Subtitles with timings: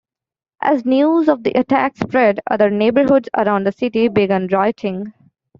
[0.63, 5.13] As news of the attacks spread, other neighborhoods around the city began rioting.